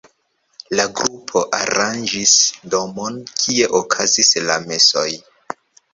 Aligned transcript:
La 0.79 0.85
grupo 0.99 1.43
aranĝis 1.57 2.33
domon, 2.75 3.19
kie 3.43 3.69
okazis 3.81 4.35
la 4.49 4.57
mesoj. 4.73 5.09